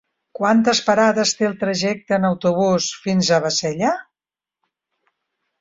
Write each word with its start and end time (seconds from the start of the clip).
Quantes 0.37 0.79
parades 0.85 1.33
té 1.41 1.47
el 1.49 1.53
trajecte 1.65 2.17
en 2.19 2.25
autobús 2.31 2.89
fins 3.05 3.29
a 3.29 3.41
Bassella? 3.47 3.93